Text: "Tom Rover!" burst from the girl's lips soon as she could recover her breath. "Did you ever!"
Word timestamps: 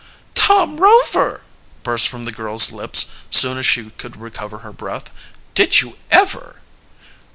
"Tom 0.33 0.77
Rover!" 0.77 1.41
burst 1.83 2.07
from 2.07 2.25
the 2.25 2.31
girl's 2.31 2.71
lips 2.71 3.05
soon 3.29 3.59
as 3.59 3.67
she 3.67 3.91
could 3.91 4.17
recover 4.19 4.57
her 4.65 4.73
breath. 4.73 5.11
"Did 5.53 5.79
you 5.81 5.95
ever!" 6.09 6.55